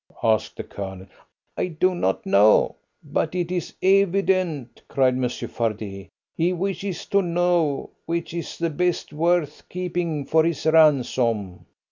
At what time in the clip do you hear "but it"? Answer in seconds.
3.03-3.51